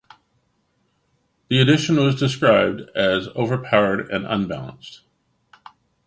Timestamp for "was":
1.97-2.15